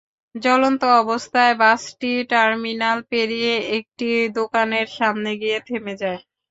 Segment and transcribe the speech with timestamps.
[0.35, 6.19] জ্বলন্ত অবস্থায় বাসটি টার্মিনাল পেরিয়ে একটি দোকানের সামনে গিয়ে থেমে যায়।